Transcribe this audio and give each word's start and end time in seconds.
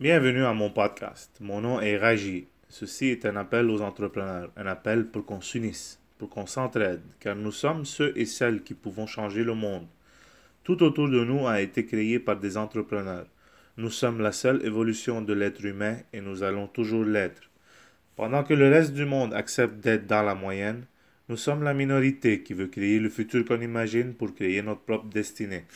Bienvenue 0.00 0.46
à 0.46 0.54
mon 0.54 0.70
podcast. 0.70 1.30
Mon 1.40 1.60
nom 1.60 1.78
est 1.78 1.98
Raji. 1.98 2.46
Ceci 2.70 3.08
est 3.08 3.26
un 3.26 3.36
appel 3.36 3.68
aux 3.68 3.82
entrepreneurs, 3.82 4.50
un 4.56 4.64
appel 4.64 5.06
pour 5.06 5.26
qu'on 5.26 5.42
s'unisse, 5.42 6.00
pour 6.16 6.30
qu'on 6.30 6.46
s'entraide, 6.46 7.02
car 7.20 7.36
nous 7.36 7.52
sommes 7.52 7.84
ceux 7.84 8.14
et 8.16 8.24
celles 8.24 8.62
qui 8.62 8.72
pouvons 8.72 9.06
changer 9.06 9.44
le 9.44 9.52
monde. 9.52 9.86
Tout 10.64 10.82
autour 10.82 11.10
de 11.10 11.22
nous 11.22 11.46
a 11.46 11.60
été 11.60 11.84
créé 11.84 12.18
par 12.18 12.36
des 12.36 12.56
entrepreneurs. 12.56 13.26
Nous 13.76 13.90
sommes 13.90 14.22
la 14.22 14.32
seule 14.32 14.64
évolution 14.64 15.20
de 15.20 15.34
l'être 15.34 15.62
humain 15.66 15.98
et 16.14 16.22
nous 16.22 16.42
allons 16.42 16.66
toujours 16.66 17.04
l'être. 17.04 17.50
Pendant 18.16 18.42
que 18.42 18.54
le 18.54 18.70
reste 18.70 18.94
du 18.94 19.04
monde 19.04 19.34
accepte 19.34 19.80
d'être 19.84 20.06
dans 20.06 20.22
la 20.22 20.34
moyenne, 20.34 20.86
nous 21.28 21.36
sommes 21.36 21.62
la 21.62 21.74
minorité 21.74 22.42
qui 22.42 22.54
veut 22.54 22.68
créer 22.68 23.00
le 23.00 23.10
futur 23.10 23.44
qu'on 23.44 23.60
imagine 23.60 24.14
pour 24.14 24.34
créer 24.34 24.62
notre 24.62 24.80
propre 24.80 25.08
destinée. 25.08 25.66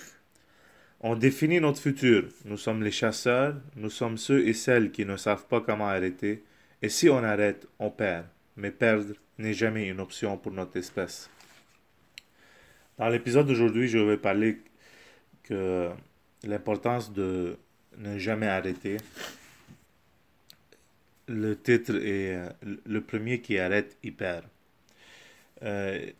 On 1.00 1.16
définit 1.16 1.60
notre 1.60 1.80
futur. 1.80 2.28
Nous 2.44 2.56
sommes 2.56 2.82
les 2.82 2.90
chasseurs, 2.90 3.56
nous 3.76 3.90
sommes 3.90 4.16
ceux 4.16 4.46
et 4.46 4.54
celles 4.54 4.90
qui 4.90 5.04
ne 5.04 5.16
savent 5.16 5.46
pas 5.46 5.60
comment 5.60 5.88
arrêter, 5.88 6.42
et 6.82 6.88
si 6.88 7.08
on 7.08 7.18
arrête, 7.18 7.66
on 7.78 7.90
perd. 7.90 8.26
Mais 8.56 8.70
perdre 8.70 9.14
n'est 9.38 9.54
jamais 9.54 9.88
une 9.88 10.00
option 10.00 10.36
pour 10.36 10.52
notre 10.52 10.76
espèce. 10.76 11.28
Dans 12.98 13.08
l'épisode 13.08 13.46
d'aujourd'hui, 13.46 13.88
je 13.88 13.98
vais 13.98 14.16
parler 14.16 14.60
que 15.42 15.90
l'importance 16.44 17.12
de 17.12 17.56
ne 17.98 18.18
jamais 18.18 18.46
arrêter. 18.46 18.98
Le 21.26 21.56
titre 21.56 21.96
est 21.96 22.38
Le 22.86 23.00
premier 23.00 23.40
qui 23.40 23.58
arrête, 23.58 23.96
il 24.02 24.14
perd. 24.14 24.44
Euh, 25.62 26.10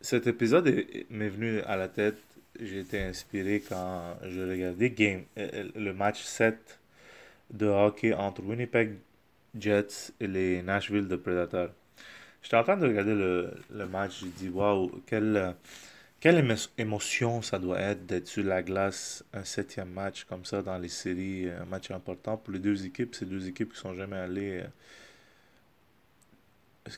cet 0.00 0.26
épisode 0.26 0.72
m'est 1.10 1.28
venu 1.28 1.60
à 1.62 1.76
la 1.76 1.88
tête. 1.88 2.18
J'ai 2.60 2.80
été 2.80 3.02
inspiré 3.02 3.62
quand 3.66 4.16
je 4.22 4.40
regardais 4.40 4.90
game, 4.90 5.24
euh, 5.36 5.68
le 5.74 5.92
match 5.92 6.22
7 6.22 6.78
de 7.50 7.66
hockey 7.66 8.14
entre 8.14 8.42
Winnipeg 8.42 8.94
Jets 9.58 10.12
et 10.20 10.26
les 10.26 10.62
Nashville 10.62 11.08
de 11.08 11.16
Predators. 11.16 11.70
J'étais 12.42 12.56
en 12.56 12.62
train 12.62 12.76
de 12.76 12.86
regarder 12.86 13.14
le, 13.14 13.52
le 13.70 13.86
match. 13.86 14.20
J'ai 14.20 14.28
dit, 14.28 14.48
waouh, 14.48 15.02
quelle, 15.06 15.54
quelle 16.20 16.56
émotion 16.78 17.42
ça 17.42 17.58
doit 17.58 17.80
être 17.80 18.06
d'être 18.06 18.28
sur 18.28 18.44
la 18.44 18.62
glace 18.62 19.24
un 19.32 19.44
septième 19.44 19.90
match 19.90 20.24
comme 20.24 20.44
ça 20.44 20.62
dans 20.62 20.78
les 20.78 20.88
séries, 20.88 21.50
un 21.50 21.64
match 21.66 21.90
important 21.90 22.36
pour 22.36 22.52
les 22.52 22.60
deux 22.60 22.86
équipes. 22.86 23.14
Ces 23.14 23.26
deux 23.26 23.48
équipes 23.48 23.72
qui 23.72 23.78
sont 23.80 23.94
jamais 23.94 24.16
allées 24.16 24.62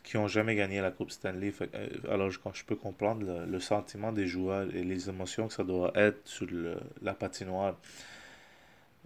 qui 0.05 0.17
n'ont 0.17 0.29
jamais 0.29 0.55
gagné 0.55 0.81
la 0.81 0.91
Coupe 0.91 1.11
Stanley. 1.11 1.53
Euh, 1.61 1.89
alors, 2.11 2.31
je, 2.31 2.39
je 2.53 2.65
peux 2.65 2.77
comprendre 2.77 3.47
le, 3.47 3.61
sentiment 3.61 4.13
des 4.13 4.27
joueurs 4.27 4.75
et 4.75 4.85
les 4.85 5.09
émotions 5.09 5.49
que 5.49 5.55
ça 5.55 5.65
doit 5.65 5.93
être 5.95 6.21
sur 6.25 6.47
la 7.03 7.15
patinoire. 7.15 7.77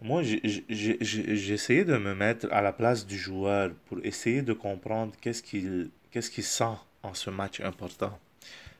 Moi, 0.00 0.22
j'ai 0.22 1.52
essayé 1.52 1.84
de 1.84 1.97
me 1.97 2.14
mettre 2.14 2.48
à 2.50 2.61
la 2.61 2.72
place 2.72 3.06
du 3.06 3.16
joueur 3.16 3.70
pour 3.86 3.98
essayer 4.02 4.42
de 4.42 4.52
comprendre 4.52 5.12
qu'est-ce 5.20 5.42
qu'il 5.42 5.91
qu'est-ce 6.11 6.42
sent 6.42 6.77
en 7.02 7.14
ce 7.14 7.30
match 7.30 7.61
important. 7.61 8.19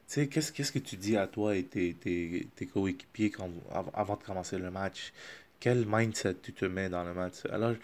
Tu 0.09 0.15
sais, 0.15 0.27
qu'est-ce 0.27 0.53
qu'est-ce 0.53 0.73
que 0.73 0.79
tu 0.81 0.97
dis 0.97 1.17
à 1.17 1.27
toi 1.27 1.57
et 1.57 1.63
tes, 1.63 1.95
tes, 1.95 2.49
tes 2.57 2.67
coéquipiers 2.67 3.31
quand, 3.31 3.51
avant 3.95 4.17
de 4.17 4.23
commencer 4.23 4.59
le 4.59 4.71
match? 4.71 5.13
Quel 5.61 5.87
mindset 5.87 6.35
tu 6.43 6.53
te 6.53 6.65
mets 6.65 6.89
dans 6.89 7.05
le 7.05 7.15
match? 7.15 7.37
Alors, 7.51 7.75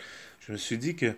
je 0.41 0.53
me 0.53 0.57
suis 0.57 0.79
dit 0.79 0.97
que 0.97 1.15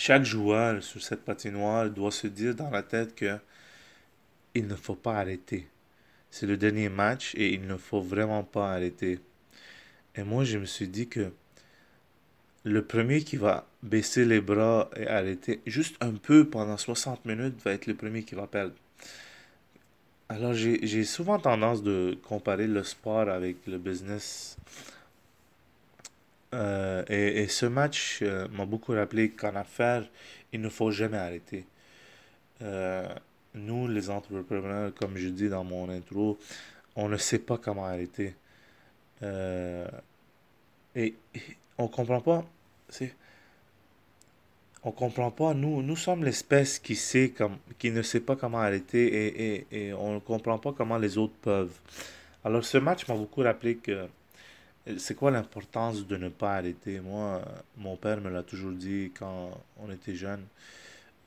chaque 0.00 0.24
joueur 0.24 0.82
sur 0.82 1.02
cette 1.02 1.26
patinoire 1.26 1.90
doit 1.90 2.10
se 2.10 2.26
dire 2.26 2.54
dans 2.54 2.70
la 2.70 2.82
tête 2.82 3.14
que 3.14 3.36
il 4.54 4.66
ne 4.66 4.74
faut 4.74 4.94
pas 4.94 5.16
arrêter. 5.18 5.68
C'est 6.30 6.46
le 6.46 6.56
dernier 6.56 6.88
match 6.88 7.34
et 7.34 7.52
il 7.52 7.66
ne 7.66 7.76
faut 7.76 8.00
vraiment 8.00 8.42
pas 8.42 8.72
arrêter. 8.72 9.18
Et 10.16 10.22
moi, 10.22 10.44
je 10.44 10.56
me 10.56 10.64
suis 10.64 10.88
dit 10.88 11.08
que 11.08 11.30
le 12.64 12.82
premier 12.82 13.20
qui 13.22 13.36
va 13.36 13.66
baisser 13.82 14.24
les 14.24 14.40
bras 14.40 14.88
et 14.96 15.06
arrêter 15.06 15.60
juste 15.66 15.96
un 16.00 16.14
peu 16.14 16.48
pendant 16.48 16.78
60 16.78 17.26
minutes 17.26 17.62
va 17.62 17.72
être 17.72 17.86
le 17.86 17.94
premier 17.94 18.22
qui 18.22 18.34
va 18.34 18.46
perdre. 18.46 18.74
Alors, 20.30 20.54
j'ai 20.54 21.04
souvent 21.04 21.38
tendance 21.38 21.82
de 21.82 22.16
comparer 22.26 22.68
le 22.68 22.84
sport 22.84 23.28
avec 23.28 23.66
le 23.66 23.76
business 23.76 24.56
euh, 26.52 27.04
et, 27.08 27.42
et, 27.42 27.48
ce 27.48 27.66
match 27.66 28.20
euh, 28.22 28.48
m'a 28.48 28.66
beaucoup 28.66 28.92
rappelé 28.92 29.30
qu'en 29.30 29.54
affaires, 29.54 30.04
il 30.52 30.60
ne 30.60 30.68
faut 30.68 30.90
jamais 30.90 31.18
arrêter. 31.18 31.64
Euh, 32.62 33.08
nous, 33.54 33.86
les 33.88 34.10
entrepreneurs, 34.10 34.92
comme 34.94 35.16
je 35.16 35.28
dis 35.28 35.48
dans 35.48 35.64
mon 35.64 35.88
intro, 35.88 36.38
on 36.96 37.08
ne 37.08 37.16
sait 37.16 37.38
pas 37.38 37.58
comment 37.58 37.86
arrêter. 37.86 38.34
et, 40.96 41.14
on 41.78 41.88
comprend 41.88 42.20
pas. 42.20 42.44
C'est, 42.88 43.14
on 44.82 44.90
comprend 44.92 45.30
pas. 45.30 45.54
Nous, 45.54 45.82
nous 45.82 45.96
sommes 45.96 46.24
l'espèce 46.24 46.78
qui 46.78 46.96
sait 46.96 47.30
comme, 47.30 47.58
qui 47.78 47.90
ne 47.90 48.02
sait 48.02 48.20
pas 48.20 48.36
comment 48.36 48.58
arrêter 48.58 49.06
et, 49.06 49.54
et, 49.54 49.86
et 49.88 49.92
on 49.94 50.14
ne 50.14 50.18
comprend 50.18 50.58
pas 50.58 50.72
comment 50.72 50.98
les 50.98 51.16
autres 51.16 51.34
peuvent. 51.42 51.78
Alors, 52.44 52.64
ce 52.64 52.78
match 52.78 53.06
m'a 53.08 53.14
beaucoup 53.14 53.42
rappelé 53.42 53.76
que 53.76 54.08
c'est 54.98 55.14
quoi 55.14 55.30
l'importance 55.30 56.06
de 56.06 56.16
ne 56.16 56.28
pas 56.28 56.56
arrêter? 56.56 57.00
Moi, 57.00 57.42
mon 57.76 57.96
père 57.96 58.20
me 58.20 58.30
l'a 58.30 58.42
toujours 58.42 58.72
dit 58.72 59.12
quand 59.18 59.50
on 59.78 59.90
était 59.90 60.14
jeune. 60.14 60.44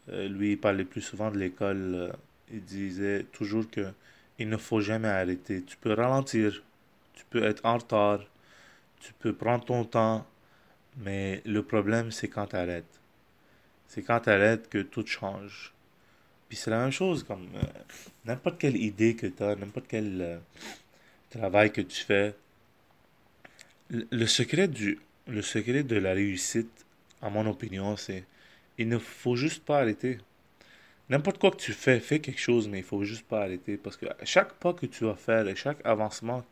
Euh, 0.09 0.27
lui, 0.27 0.53
il 0.53 0.59
parlait 0.59 0.85
plus 0.85 1.01
souvent 1.01 1.31
de 1.31 1.37
l'école. 1.37 1.95
Euh, 1.95 2.11
il 2.51 2.63
disait 2.63 3.25
toujours 3.31 3.69
que 3.69 3.93
il 4.39 4.49
ne 4.49 4.57
faut 4.57 4.81
jamais 4.81 5.07
arrêter. 5.07 5.63
Tu 5.63 5.77
peux 5.77 5.93
ralentir, 5.93 6.63
tu 7.13 7.23
peux 7.29 7.43
être 7.43 7.65
en 7.65 7.77
retard, 7.77 8.19
tu 8.99 9.13
peux 9.13 9.33
prendre 9.33 9.65
ton 9.65 9.85
temps, 9.85 10.25
mais 10.97 11.41
le 11.45 11.63
problème, 11.63 12.11
c'est 12.11 12.27
quand 12.27 12.47
tu 12.47 12.55
arrêtes. 12.55 12.99
C'est 13.87 14.03
quand 14.03 14.21
tu 14.21 14.29
arrêtes 14.29 14.69
que 14.69 14.79
tout 14.79 15.05
change. 15.05 15.73
Puis 16.49 16.57
c'est 16.57 16.71
la 16.71 16.79
même 16.79 16.91
chose 16.91 17.23
comme 17.23 17.47
euh, 17.55 17.63
n'importe 18.25 18.59
quelle 18.59 18.77
idée 18.77 19.15
que 19.15 19.27
tu 19.27 19.43
as, 19.43 19.55
n'importe 19.55 19.87
quel 19.87 20.41
travail 21.29 21.71
que 21.71 21.81
tu 21.81 22.03
fais 22.03 22.35
le 23.89 24.25
secret 24.25 24.67
du 24.67 24.99
le 25.27 25.41
secret 25.41 25.83
de 25.83 25.95
la 25.97 26.13
réussite, 26.13 26.85
à 27.21 27.29
mon 27.29 27.45
opinion, 27.47 27.95
c'est 27.97 28.25
il 28.77 28.89
ne 28.89 28.97
faut 28.97 29.35
juste 29.35 29.63
pas 29.63 29.79
arrêter. 29.79 30.19
N'importe 31.09 31.37
quoi 31.37 31.51
que 31.51 31.57
tu 31.57 31.73
fais, 31.73 31.99
fais 31.99 32.19
quelque 32.19 32.39
chose, 32.39 32.67
mais 32.67 32.79
il 32.79 32.83
faut 32.83 33.03
juste 33.03 33.25
pas 33.27 33.41
arrêter. 33.43 33.77
Parce 33.77 33.97
que 33.97 34.05
chaque 34.23 34.53
pas 34.53 34.73
que 34.73 34.85
tu 34.85 35.05
vas 35.05 35.15
faire 35.15 35.47
et 35.47 35.55
chaque 35.55 35.79
avancement, 35.85 36.43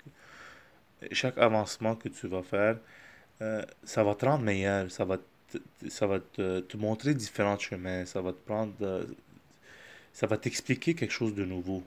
chaque 1.11 1.37
avancement 1.37 1.95
que 1.95 2.09
tu 2.09 2.27
vas 2.27 2.43
faire, 2.43 2.77
euh, 3.41 3.63
ça 3.83 4.03
va 4.03 4.15
te 4.15 4.25
rendre 4.25 4.43
meilleur, 4.43 4.91
ça 4.91 5.05
va 5.05 5.17
te, 5.17 5.57
ça 5.89 6.07
va 6.07 6.19
te, 6.19 6.59
te 6.61 6.77
montrer 6.77 7.15
différents 7.15 7.57
chemins, 7.59 8.05
ça 8.05 8.21
va 8.21 8.33
te 8.33 8.45
prendre, 8.45 8.73
euh, 8.81 9.05
ça 10.13 10.27
va 10.27 10.37
t'expliquer 10.37 10.93
quelque 10.95 11.11
chose 11.11 11.33
de 11.35 11.45
nouveau 11.45 11.83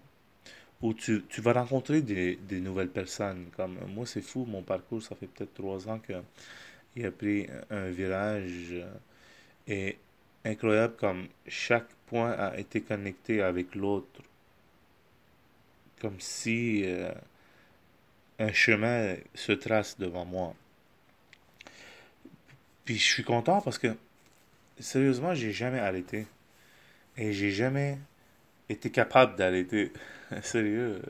où 0.85 0.93
tu, 0.93 1.25
tu 1.31 1.41
vas 1.41 1.55
rencontrer 1.55 2.03
des, 2.03 2.37
des, 2.37 2.61
nouvelles 2.61 2.91
personnes. 2.91 3.47
Comme 3.57 3.79
moi, 3.89 4.05
c'est 4.05 4.21
fou, 4.21 4.45
mon 4.45 4.61
parcours, 4.61 5.03
ça 5.03 5.17
fait 5.17 5.27
peut-être 5.27 5.55
trois 5.55 5.89
ans 5.89 5.99
qu'il 5.99 7.07
a 7.07 7.11
pris 7.11 7.47
un 7.71 7.89
virage 7.89 8.75
et 9.67 9.97
incroyable 10.45 10.95
comme 10.97 11.27
chaque 11.49 11.89
point 12.07 12.33
a 12.33 12.59
été 12.59 12.83
connecté 12.83 13.41
avec 13.41 13.75
l'autre. 13.75 14.21
Comme 16.03 16.21
si 16.21 16.83
euh, 16.85 17.11
un 18.39 18.53
chemin 18.53 19.17
se 19.35 19.53
trace 19.53 19.99
devant 19.99 20.27
moi. 20.27 20.55
Puis 22.85 22.99
je 22.99 23.11
suis 23.11 23.25
content 23.25 23.63
parce 23.63 23.79
que 23.79 23.97
sérieusement, 24.79 25.35
j'ai 25.35 25.53
jamais 25.53 25.79
arrêté. 25.79 26.27
Et 27.17 27.33
j'ai 27.33 27.53
jamais 27.53 27.97
été 28.69 28.91
capable 28.91 29.37
d'arrêter. 29.37 29.91
Sérieux, 30.43 31.01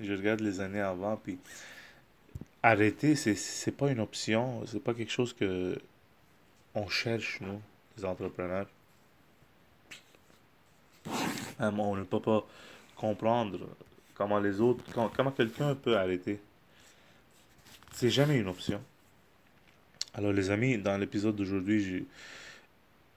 je 0.00 0.12
regarde 0.12 0.40
les 0.40 0.60
années 0.60 0.80
avant, 0.80 1.16
puis 1.16 1.38
arrêter, 2.62 3.16
c'est, 3.16 3.34
c'est 3.34 3.72
pas 3.72 3.90
une 3.90 4.00
option, 4.00 4.64
c'est 4.66 4.82
pas 4.82 4.94
quelque 4.94 5.12
chose 5.12 5.32
que 5.32 5.78
on 6.74 6.88
cherche, 6.88 7.40
nous, 7.40 7.60
les 7.96 8.04
entrepreneurs. 8.04 8.66
on 11.58 11.96
ne 11.96 12.04
peut 12.04 12.20
pas 12.20 12.46
comprendre 12.96 13.58
comment 14.14 14.38
les 14.38 14.60
autres, 14.60 14.82
comment 15.14 15.32
quelqu'un 15.32 15.74
peut 15.74 15.96
arrêter. 15.96 16.40
C'est 17.92 18.10
jamais 18.10 18.38
une 18.38 18.48
option. 18.48 18.82
Alors 20.14 20.32
les 20.32 20.50
amis, 20.50 20.78
dans 20.78 20.96
l'épisode 20.96 21.36
d'aujourd'hui, 21.36 22.06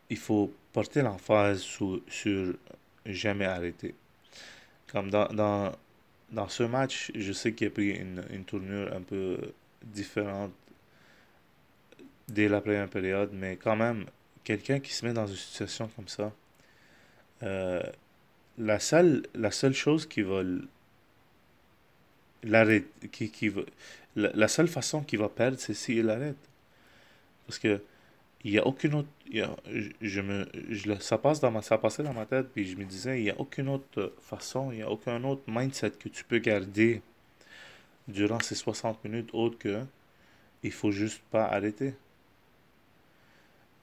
il 0.09 0.17
faut 0.17 0.53
porter 0.73 1.01
l'emphase 1.01 1.61
sur, 1.61 2.01
sur 2.09 2.53
jamais 3.05 3.45
arrêter. 3.45 3.95
Comme 4.95 5.09
dans, 5.09 5.27
dans, 5.27 5.73
dans 6.31 6.47
ce 6.47 6.63
match, 6.63 7.11
je 7.15 7.33
sais 7.33 7.51
qu'il 7.51 7.67
a 7.67 7.69
pris 7.69 7.89
une, 7.89 8.23
une 8.29 8.45
tournure 8.45 8.93
un 8.93 9.01
peu 9.01 9.37
différente 9.83 10.53
dès 12.29 12.47
la 12.47 12.61
première 12.61 12.87
période, 12.87 13.31
mais 13.33 13.57
quand 13.57 13.75
même, 13.75 14.05
quelqu'un 14.45 14.79
qui 14.79 14.93
se 14.93 15.05
met 15.05 15.11
dans 15.11 15.27
une 15.27 15.35
situation 15.35 15.89
comme 15.97 16.07
ça, 16.07 16.31
euh, 17.43 17.83
la, 18.57 18.79
seule, 18.79 19.23
la 19.33 19.51
seule 19.51 19.73
chose 19.73 20.05
qui 20.05 20.21
va 20.21 20.43
l'arrêter, 22.43 22.87
qui, 23.11 23.29
qui 23.29 23.49
va, 23.49 23.63
la, 24.15 24.31
la, 24.33 24.47
seule 24.47 24.69
façon 24.69 25.03
qu'il 25.03 25.19
va 25.19 25.27
perdre, 25.27 25.59
c'est 25.59 25.73
s'il 25.73 26.09
arrête. 26.09 26.37
Parce 27.45 27.59
que 27.59 27.81
il 28.45 28.51
y 28.51 28.59
a 28.59 28.67
aucune 28.67 28.93
autre. 28.93 29.09
je, 30.01 30.21
me, 30.21 30.47
je, 30.69 30.93
ça, 30.99 31.17
passe 31.17 31.39
dans 31.39 31.49
ma, 31.49 31.63
ça 31.63 31.79
passait 31.79 32.03
dans 32.03 32.13
ma 32.13 32.27
tête, 32.27 32.47
puis 32.53 32.67
je 32.67 32.77
me 32.77 32.85
disais, 32.85 33.19
il 33.19 33.23
n'y 33.23 33.31
a 33.31 33.39
aucune 33.39 33.67
autre 33.69 34.13
façon, 34.21 34.71
il 34.71 34.77
n'y 34.77 34.83
a 34.83 34.89
aucun 34.89 35.23
autre 35.23 35.41
mindset 35.47 35.91
que 35.91 36.09
tu 36.09 36.23
peux 36.23 36.37
garder 36.37 37.01
durant 38.07 38.39
ces 38.39 38.53
60 38.53 39.03
minutes 39.03 39.31
autre 39.33 39.57
que 39.57 39.83
il 40.61 40.71
faut 40.71 40.91
juste 40.91 41.21
pas 41.31 41.45
arrêter. 41.45 41.95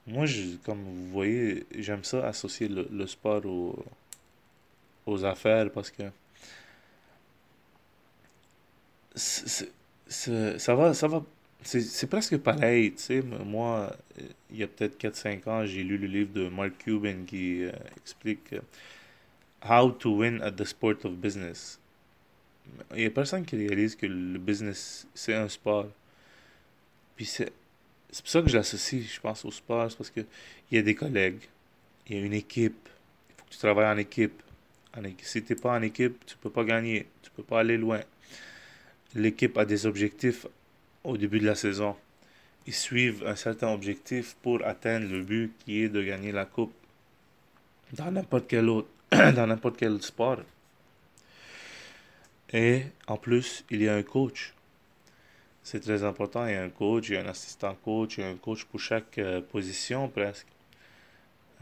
Moi, 0.06 0.26
je, 0.26 0.56
comme 0.64 0.82
vous 0.82 1.08
voyez, 1.08 1.66
j'aime 1.76 2.04
ça 2.04 2.26
associer 2.28 2.68
le, 2.68 3.06
sport 3.08 3.42
aux 5.06 5.24
affaires 5.24 5.72
parce 5.72 5.90
que 5.90 6.04
ça 9.16 10.74
va, 10.74 10.94
ça 10.94 11.08
va, 11.08 11.24
c'est 11.64 12.06
presque 12.08 12.38
pareil, 12.38 12.92
tu 12.92 13.02
sais. 13.02 13.22
Moi, 13.22 13.94
il 14.50 14.58
y 14.58 14.62
a 14.62 14.66
peut-être 14.66 14.98
4-5 14.98 15.48
ans, 15.48 15.66
j'ai 15.66 15.82
lu 15.82 15.96
le 15.98 16.06
livre 16.06 16.32
de 16.32 16.48
Mark 16.48 16.72
Cuban 16.78 17.24
qui 17.26 17.64
euh, 17.64 17.72
explique 17.96 18.52
euh, 18.52 18.60
How 19.68 19.92
to 19.92 20.18
win 20.18 20.42
at 20.42 20.52
the 20.52 20.64
sport 20.64 20.96
of 21.04 21.12
business. 21.12 21.78
Il 22.92 22.98
n'y 22.98 23.06
a 23.06 23.10
personne 23.10 23.44
qui 23.44 23.56
réalise 23.56 23.94
que 23.94 24.06
le 24.06 24.38
business, 24.38 25.06
c'est 25.14 25.34
un 25.34 25.48
sport. 25.48 25.88
Puis 27.16 27.26
c'est 27.26 27.52
pour 28.10 28.28
ça 28.28 28.42
que 28.42 28.48
je 28.48 28.56
l'associe, 28.56 29.02
je 29.02 29.20
pense, 29.20 29.44
au 29.44 29.50
sport. 29.50 29.90
C'est 29.90 29.96
parce 29.96 30.10
qu'il 30.10 30.26
y 30.70 30.78
a 30.78 30.82
des 30.82 30.94
collègues, 30.94 31.40
il 32.08 32.16
y 32.16 32.20
a 32.20 32.24
une 32.24 32.34
équipe. 32.34 32.88
Il 33.28 33.34
faut 33.36 33.44
que 33.44 33.50
tu 33.50 33.58
travailles 33.58 33.92
en 33.92 33.98
équipe. 33.98 34.42
Si 35.22 35.42
tu 35.42 35.52
n'es 35.52 35.60
pas 35.60 35.78
en 35.78 35.82
équipe, 35.82 36.24
tu 36.26 36.36
peux 36.36 36.50
pas 36.50 36.64
gagner. 36.64 37.06
Tu 37.22 37.30
peux 37.30 37.42
pas 37.42 37.60
aller 37.60 37.78
loin 37.78 38.00
l'équipe 39.14 39.56
a 39.58 39.64
des 39.64 39.86
objectifs 39.86 40.46
au 41.04 41.16
début 41.16 41.40
de 41.40 41.46
la 41.46 41.54
saison. 41.54 41.96
Ils 42.66 42.74
suivent 42.74 43.24
un 43.26 43.36
certain 43.36 43.72
objectif 43.72 44.36
pour 44.42 44.64
atteindre 44.64 45.06
le 45.10 45.22
but 45.22 45.52
qui 45.64 45.82
est 45.82 45.88
de 45.88 46.02
gagner 46.02 46.32
la 46.32 46.44
coupe 46.44 46.74
dans 47.92 48.10
n'importe 48.10 48.46
quel 48.48 48.68
autre, 48.68 48.88
dans 49.10 49.46
n'importe 49.46 49.76
quel 49.76 50.00
sport. 50.02 50.38
Et 52.52 52.82
en 53.06 53.16
plus, 53.16 53.64
il 53.70 53.82
y 53.82 53.88
a 53.88 53.94
un 53.94 54.02
coach. 54.02 54.54
C'est 55.62 55.80
très 55.80 56.02
important. 56.04 56.46
Il 56.46 56.52
y 56.52 56.56
a 56.56 56.62
un 56.62 56.70
coach, 56.70 57.08
il 57.08 57.14
y 57.14 57.16
a 57.16 57.22
un 57.22 57.28
assistant 57.28 57.74
coach, 57.84 58.18
il 58.18 58.20
y 58.20 58.24
a 58.24 58.28
un 58.28 58.36
coach 58.36 58.64
pour 58.64 58.80
chaque 58.80 59.18
euh, 59.18 59.40
position 59.40 60.08
presque. 60.08 60.48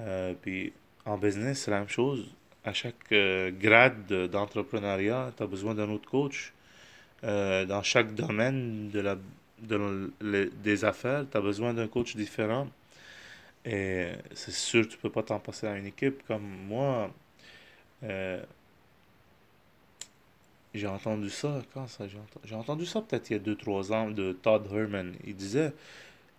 Euh, 0.00 0.34
puis 0.40 0.72
en 1.04 1.18
business, 1.18 1.62
c'est 1.62 1.70
la 1.70 1.80
même 1.80 1.88
chose. 1.88 2.30
À 2.64 2.72
chaque 2.72 3.12
euh, 3.12 3.50
grade 3.50 4.06
d'entrepreneuriat, 4.30 5.32
tu 5.36 5.42
as 5.42 5.46
besoin 5.46 5.74
d'un 5.74 5.88
autre 5.90 6.08
coach. 6.08 6.52
Euh, 7.24 7.66
dans 7.66 7.82
chaque 7.82 8.14
domaine 8.14 8.90
de 8.90 9.00
la, 9.00 9.16
de 9.60 10.10
des 10.62 10.84
affaires, 10.84 11.26
tu 11.30 11.36
as 11.36 11.40
besoin 11.40 11.74
d'un 11.74 11.88
coach 11.88 12.16
différent. 12.16 12.68
Et 13.64 14.08
c'est 14.34 14.52
sûr, 14.52 14.88
tu 14.88 14.96
peux 14.98 15.10
pas 15.10 15.22
t'en 15.22 15.38
passer 15.38 15.66
à 15.66 15.76
une 15.76 15.86
équipe. 15.86 16.26
Comme 16.26 16.42
moi, 16.66 17.10
euh, 18.04 18.42
j'ai 20.74 20.86
entendu 20.86 21.30
ça, 21.30 21.62
quand 21.74 21.86
ça 21.88 22.06
j'ai 22.08 22.18
entendu, 22.18 22.54
entendu 22.54 22.86
ça 22.86 23.02
peut-être 23.02 23.30
il 23.30 23.32
y 23.34 23.36
a 23.36 23.42
2-3 23.42 23.92
ans 23.92 24.10
de 24.10 24.32
Todd 24.32 24.66
Herman. 24.72 25.14
Il 25.26 25.36
disait, 25.36 25.72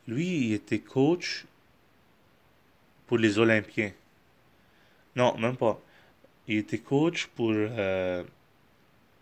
lui, 0.07 0.47
il 0.47 0.53
était 0.53 0.79
coach 0.79 1.45
pour 3.07 3.17
les 3.17 3.37
Olympiens. 3.39 3.91
Non, 5.15 5.37
même 5.37 5.57
pas. 5.57 5.79
Il 6.47 6.57
était 6.57 6.79
coach 6.79 7.27
pour 7.27 7.51
euh, 7.53 8.23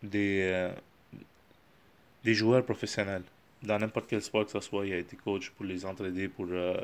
des, 0.04 0.72
des 2.24 2.34
joueurs 2.34 2.64
professionnels. 2.64 3.24
Dans 3.62 3.78
n'importe 3.78 4.08
quel 4.10 4.22
sport 4.22 4.46
que 4.46 4.52
ce 4.52 4.60
soit, 4.62 4.86
il 4.86 4.94
a 4.94 4.98
été 4.98 5.16
coach 5.18 5.50
pour 5.52 5.66
les 5.66 5.86
entraider, 5.86 6.28
pour, 6.28 6.48
euh, 6.50 6.78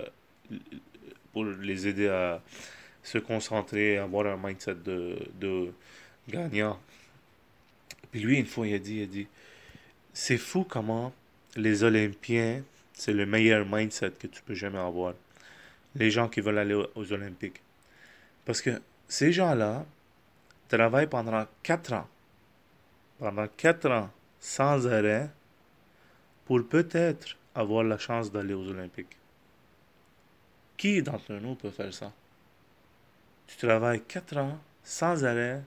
pour 1.32 1.46
les 1.46 1.88
aider 1.88 2.08
à 2.08 2.42
se 3.04 3.18
concentrer, 3.18 3.98
avoir 3.98 4.26
un 4.26 4.38
mindset 4.38 4.76
de, 4.76 5.18
de 5.40 5.72
gagnant. 6.28 6.80
Puis 8.12 8.22
lui, 8.22 8.40
une 8.40 8.46
fois, 8.46 8.68
il 8.68 8.74
a 8.74 8.80
dit, 8.80 8.96
il 8.96 9.04
a 9.04 9.06
dit, 9.06 9.28
c'est 10.14 10.38
fou 10.38 10.66
comment 10.68 11.14
les 11.56 11.84
Olympiens, 11.84 12.64
c'est 12.94 13.14
le 13.14 13.26
meilleur 13.26 13.66
mindset 13.66 14.12
que 14.12 14.28
tu 14.28 14.42
peux 14.42 14.54
jamais 14.54 14.80
avoir. 14.80 15.14
Les 15.96 16.12
gens 16.12 16.28
qui 16.28 16.42
veulent 16.42 16.58
aller 16.58 16.74
aux 16.74 17.14
Olympiques. 17.14 17.62
Parce 18.46 18.62
que 18.62 18.82
ces 19.08 19.32
gens-là 19.32 19.86
travaillent 20.68 21.08
pendant 21.08 21.46
quatre 21.64 21.94
ans. 21.94 22.08
Pendant 23.20 23.48
quatre 23.48 23.90
ans 23.90 24.10
sans 24.46 24.86
arrêt 24.86 25.28
pour 26.46 26.64
peut-être 26.68 27.36
avoir 27.56 27.84
la 27.84 27.98
chance 27.98 28.32
d'aller 28.32 28.54
aux 28.54 28.68
Olympiques. 28.68 29.18
Qui 30.78 31.02
d'entre 31.02 31.34
nous 31.34 31.56
peut 31.56 31.72
faire 31.72 31.92
ça? 31.92 32.14
Tu 33.48 33.58
travailles 33.58 34.04
quatre 34.04 34.38
ans 34.38 34.60
sans 34.84 35.26
arrêt 35.26 35.64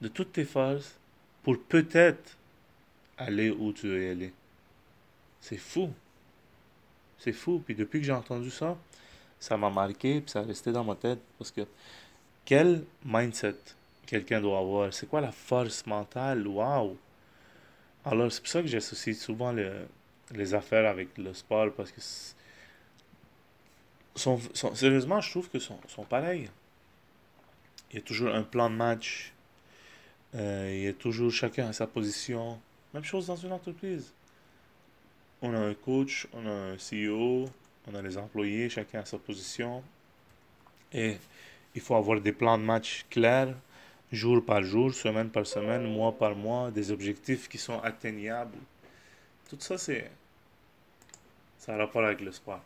de 0.00 0.06
toutes 0.06 0.32
tes 0.32 0.44
forces 0.44 0.96
pour 1.42 1.60
peut-être 1.60 2.36
aller 3.18 3.50
où 3.50 3.72
tu 3.72 3.88
veux 3.88 4.10
aller. 4.10 4.32
C'est 5.40 5.58
fou. 5.58 5.90
C'est 7.18 7.32
fou. 7.32 7.60
Puis 7.64 7.74
depuis 7.74 7.98
que 7.98 8.06
j'ai 8.06 8.12
entendu 8.12 8.52
ça, 8.52 8.76
ça 9.40 9.56
m'a 9.56 9.68
marqué, 9.68 10.20
puis 10.20 10.30
ça 10.30 10.40
a 10.40 10.42
resté 10.42 10.70
dans 10.70 10.84
ma 10.84 10.94
tête. 10.94 11.18
Parce 11.38 11.50
que 11.50 11.62
quel 12.44 12.84
mindset 13.04 13.56
quelqu'un 14.06 14.40
doit 14.40 14.60
avoir? 14.60 14.94
C'est 14.94 15.08
quoi 15.08 15.20
la 15.20 15.32
force 15.32 15.84
mentale? 15.86 16.46
Waouh! 16.46 16.96
Alors, 18.06 18.30
c'est 18.30 18.40
pour 18.40 18.48
ça 18.48 18.62
que 18.62 18.68
j'associe 18.68 19.18
souvent 19.18 19.52
les 20.32 20.54
affaires 20.54 20.88
avec 20.88 21.18
le 21.18 21.34
sport 21.34 21.72
parce 21.76 21.90
que 21.90 22.00
sont, 24.14 24.40
sérieusement, 24.74 25.20
je 25.20 25.28
trouve 25.28 25.50
que 25.50 25.58
sont, 25.58 25.80
sont 25.88 26.04
pareils. 26.04 26.48
Il 27.90 27.96
y 27.96 27.98
a 27.98 28.02
toujours 28.02 28.32
un 28.32 28.44
plan 28.44 28.70
de 28.70 28.76
match. 28.76 29.32
Euh, 30.36 30.72
il 30.72 30.84
y 30.84 30.86
a 30.86 30.92
toujours 30.92 31.32
chacun 31.32 31.66
à 31.66 31.72
sa 31.72 31.88
position. 31.88 32.60
Même 32.94 33.02
chose 33.02 33.26
dans 33.26 33.36
une 33.36 33.52
entreprise. 33.52 34.12
On 35.42 35.52
a 35.52 35.58
un 35.58 35.74
coach, 35.74 36.28
on 36.32 36.46
a 36.46 36.50
un 36.50 36.76
CEO, 36.76 37.50
on 37.88 37.94
a 37.96 38.02
les 38.02 38.16
employés, 38.16 38.70
chacun 38.70 39.00
à 39.00 39.04
sa 39.04 39.18
position. 39.18 39.82
Et 40.92 41.16
il 41.74 41.80
faut 41.80 41.96
avoir 41.96 42.20
des 42.20 42.32
plans 42.32 42.56
de 42.56 42.62
match 42.62 43.04
clairs 43.10 43.52
jour 44.12 44.44
par 44.44 44.62
jour, 44.62 44.94
semaine 44.94 45.30
par 45.30 45.46
semaine, 45.46 45.84
mois 45.84 46.16
par 46.16 46.34
mois, 46.34 46.70
des 46.70 46.90
objectifs 46.90 47.48
qui 47.48 47.58
sont 47.58 47.80
atteignables. 47.80 48.58
Tout 49.48 49.56
ça, 49.60 49.78
c'est. 49.78 50.10
Ça 51.58 51.74
a 51.74 51.78
rapport 51.78 52.04
avec 52.04 52.20
le 52.20 52.32
sport. 52.32 52.62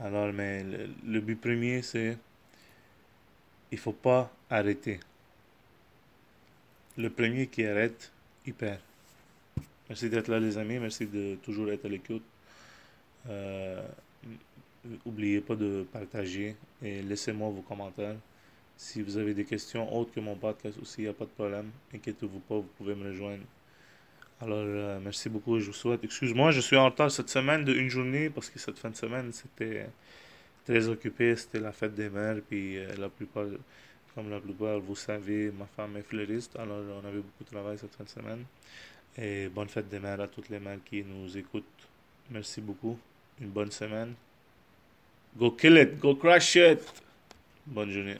Alors, 0.00 0.32
mais 0.32 0.64
le, 1.04 1.20
but 1.20 1.40
premier, 1.40 1.82
c'est. 1.82 2.16
Il 3.70 3.78
faut 3.78 3.92
pas 3.92 4.32
arrêter. 4.48 5.00
Le 6.96 7.10
premier 7.10 7.46
qui 7.46 7.64
arrête, 7.64 8.10
il 8.46 8.54
perd. 8.54 8.80
Merci 9.88 10.08
d'être 10.10 10.28
là, 10.28 10.40
les 10.40 10.58
amis. 10.58 10.78
Merci 10.78 11.06
de 11.06 11.36
toujours 11.42 11.70
être 11.70 11.84
à 11.84 11.88
l'écoute. 11.88 12.24
Euh, 13.28 13.86
N'oubliez 14.84 15.40
pas 15.40 15.56
de 15.56 15.86
partager 15.92 16.56
et 16.82 17.02
laissez-moi 17.02 17.50
vos 17.50 17.62
commentaires. 17.62 18.16
Si 18.78 19.02
vous 19.02 19.16
avez 19.18 19.34
des 19.34 19.44
questions 19.44 19.92
autres 19.92 20.12
que 20.14 20.20
mon 20.20 20.36
podcast 20.36 20.78
aussi, 20.80 21.00
il 21.00 21.04
n'y 21.04 21.10
a 21.10 21.12
pas 21.12 21.24
de 21.24 21.30
problème. 21.30 21.68
Inquiétez-vous 21.92 22.38
pas, 22.38 22.54
vous 22.54 22.70
pouvez 22.78 22.94
me 22.94 23.08
rejoindre. 23.08 23.42
Alors, 24.40 24.62
euh, 24.64 25.00
merci 25.02 25.28
beaucoup. 25.28 25.58
Je 25.58 25.66
vous 25.66 25.72
souhaite. 25.72 26.04
Excuse-moi, 26.04 26.52
je 26.52 26.60
suis 26.60 26.76
en 26.76 26.84
retard 26.84 27.10
cette 27.10 27.28
semaine 27.28 27.64
de 27.64 27.74
une 27.74 27.88
journée 27.88 28.30
parce 28.30 28.48
que 28.48 28.60
cette 28.60 28.78
fin 28.78 28.90
de 28.90 28.94
semaine, 28.94 29.32
c'était 29.32 29.88
très 30.64 30.86
occupé. 30.88 31.34
C'était 31.34 31.58
la 31.58 31.72
fête 31.72 31.92
des 31.96 32.08
mères. 32.08 32.36
Puis, 32.48 32.78
euh, 32.78 32.94
la 32.98 33.08
plupart, 33.08 33.46
comme 34.14 34.30
la 34.30 34.38
plupart, 34.38 34.78
vous 34.78 34.94
savez, 34.94 35.50
ma 35.50 35.66
femme 35.66 35.96
est 35.96 36.02
fleuriste. 36.02 36.54
Alors, 36.56 36.78
on 37.02 37.04
avait 37.04 37.18
beaucoup 37.18 37.42
de 37.42 37.50
travail 37.50 37.78
cette 37.78 37.96
fin 37.96 38.04
de 38.04 38.08
semaine. 38.08 38.44
Et 39.16 39.48
bonne 39.48 39.68
fête 39.68 39.88
des 39.88 39.98
mères 39.98 40.20
à 40.20 40.28
toutes 40.28 40.50
les 40.50 40.60
mères 40.60 40.78
qui 40.84 41.02
nous 41.02 41.36
écoutent. 41.36 41.64
Merci 42.30 42.60
beaucoup. 42.60 42.96
Une 43.40 43.48
bonne 43.48 43.72
semaine. 43.72 44.14
Go 45.36 45.50
kill 45.50 45.78
it. 45.78 45.98
Go 45.98 46.14
crush 46.14 46.54
it. 46.54 46.78
Bonne 47.66 47.90
journée. 47.90 48.18